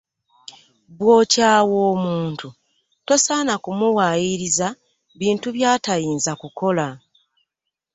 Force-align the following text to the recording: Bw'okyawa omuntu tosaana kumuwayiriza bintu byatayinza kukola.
Bw'okyawa 0.97 1.75
omuntu 1.91 2.47
tosaana 3.07 3.53
kumuwayiriza 3.63 4.67
bintu 5.19 5.47
byatayinza 5.55 6.31
kukola. 6.41 6.87